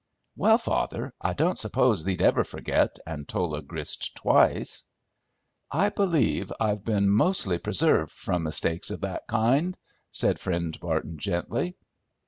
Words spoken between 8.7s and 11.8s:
of that kind," said Friend Barton gently.